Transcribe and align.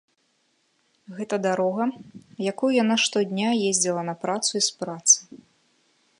Гэта 1.17 1.35
дарога, 1.47 1.85
якой 2.51 2.71
яна 2.83 2.95
штодня 3.05 3.49
ездзіла 3.69 4.01
на 4.13 4.21
працу 4.27 4.49
і 4.63 4.65
з 4.71 4.77
працы. 4.83 5.15